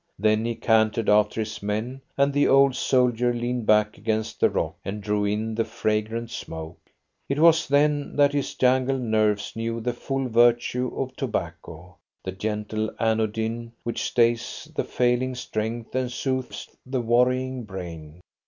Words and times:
Then 0.17 0.45
he 0.45 0.55
cantered 0.55 1.09
after 1.09 1.41
his 1.41 1.61
men, 1.61 2.01
and 2.17 2.33
the 2.33 2.47
old 2.47 2.75
soldier 2.75 3.31
leaned 3.35 3.67
back 3.67 3.99
against 3.99 4.39
the 4.39 4.49
rock 4.49 4.75
and 4.83 4.99
drew 4.99 5.25
in 5.25 5.53
the 5.53 5.63
fragrant 5.63 6.31
smoke. 6.31 6.79
It 7.29 7.37
was 7.37 7.67
then 7.67 8.15
that 8.15 8.33
his 8.33 8.55
jangled 8.55 9.01
nerves 9.01 9.55
knew 9.55 9.79
the 9.79 9.93
full 9.93 10.27
virtue 10.27 10.91
of 10.99 11.15
tobacco, 11.15 11.97
the 12.23 12.31
gentle 12.31 12.89
anodyne 12.99 13.73
which 13.83 14.01
stays 14.01 14.67
the 14.75 14.85
failing 14.85 15.35
strength 15.35 15.93
and 15.93 16.11
soothes 16.11 16.67
the 16.83 17.01
worrying 17.01 17.63
brain. 17.63 18.21